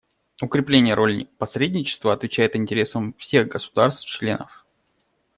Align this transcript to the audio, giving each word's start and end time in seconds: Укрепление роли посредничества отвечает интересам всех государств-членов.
Укрепление 0.41 0.95
роли 0.95 1.29
посредничества 1.37 2.11
отвечает 2.11 2.55
интересам 2.55 3.13
всех 3.19 3.49
государств-членов. 3.49 4.65